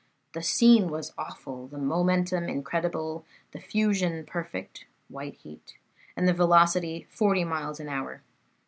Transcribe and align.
The 0.33 0.41
scene 0.41 0.89
was 0.89 1.13
awful, 1.15 1.67
the 1.67 1.77
momentum 1.77 2.49
incredible, 2.49 3.23
the 3.51 3.59
fusion 3.59 4.25
perfect 4.25 4.87
(white 5.09 5.35
heat), 5.35 5.77
and 6.17 6.27
the 6.27 6.33
velocity 6.33 7.05
forty 7.11 7.43
miles 7.43 7.79
an 7.79 7.87
hour. 7.87 8.23